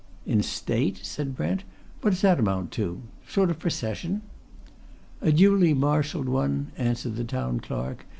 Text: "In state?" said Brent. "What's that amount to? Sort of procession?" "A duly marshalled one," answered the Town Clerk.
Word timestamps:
"In 0.25 0.41
state?" 0.41 1.01
said 1.03 1.35
Brent. 1.35 1.63
"What's 2.01 2.21
that 2.21 2.39
amount 2.39 2.71
to? 2.71 3.03
Sort 3.27 3.51
of 3.51 3.59
procession?" 3.59 4.23
"A 5.21 5.31
duly 5.31 5.75
marshalled 5.75 6.27
one," 6.27 6.71
answered 6.75 7.17
the 7.17 7.23
Town 7.23 7.59
Clerk. 7.59 8.07